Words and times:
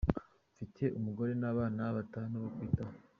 Mfite 0.53 0.83
umugore 0.99 1.31
n’abana 1.41 1.83
batanu 1.97 2.33
bo 2.43 2.49
kwitaho. 2.55 2.93